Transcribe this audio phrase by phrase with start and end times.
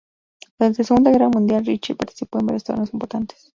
[0.57, 3.49] Durante la Segunda Guerra Mundial, Richter participó en varios torneos importantes.